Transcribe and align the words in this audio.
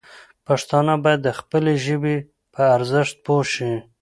پښتانه 0.47 0.93
باید 1.03 1.21
د 1.23 1.29
خپلې 1.39 1.73
ژبې 1.85 2.15
پر 2.53 2.63
ارزښت 2.77 3.15
پوه 3.25 3.45
شي. 3.53 3.73